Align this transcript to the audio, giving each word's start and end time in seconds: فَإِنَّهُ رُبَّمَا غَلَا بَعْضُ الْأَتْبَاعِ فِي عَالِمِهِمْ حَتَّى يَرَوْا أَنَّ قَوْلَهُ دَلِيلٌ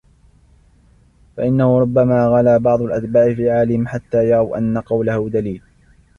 فَإِنَّهُ 1.37 1.79
رُبَّمَا 1.79 2.27
غَلَا 2.27 2.57
بَعْضُ 2.57 2.81
الْأَتْبَاعِ 2.81 3.33
فِي 3.33 3.51
عَالِمِهِمْ 3.51 3.87
حَتَّى 3.87 4.29
يَرَوْا 4.29 4.57
أَنَّ 4.57 4.77
قَوْلَهُ 4.77 5.29
دَلِيلٌ 5.29 5.61